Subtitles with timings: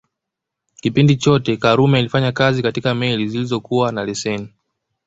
[0.81, 4.53] Kipindi chote Karume alifanya kazi katika meli zilizokuwa na leseni